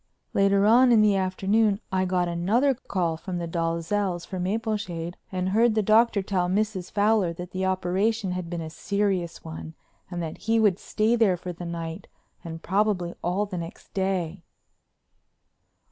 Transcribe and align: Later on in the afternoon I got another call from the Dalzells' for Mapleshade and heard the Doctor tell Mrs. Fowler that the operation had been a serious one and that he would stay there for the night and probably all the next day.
Later 0.33 0.65
on 0.65 0.91
in 0.91 1.01
the 1.03 1.15
afternoon 1.15 1.79
I 1.91 2.05
got 2.05 2.27
another 2.27 2.73
call 2.73 3.17
from 3.17 3.37
the 3.37 3.47
Dalzells' 3.47 4.25
for 4.25 4.39
Mapleshade 4.39 5.15
and 5.31 5.49
heard 5.49 5.75
the 5.75 5.83
Doctor 5.83 6.23
tell 6.23 6.49
Mrs. 6.49 6.89
Fowler 6.91 7.33
that 7.33 7.51
the 7.51 7.67
operation 7.67 8.31
had 8.31 8.49
been 8.49 8.61
a 8.61 8.71
serious 8.71 9.43
one 9.43 9.75
and 10.09 10.19
that 10.19 10.39
he 10.39 10.59
would 10.59 10.79
stay 10.79 11.15
there 11.15 11.37
for 11.37 11.53
the 11.53 11.65
night 11.67 12.07
and 12.43 12.63
probably 12.63 13.13
all 13.21 13.45
the 13.45 13.59
next 13.59 13.93
day. 13.93 14.41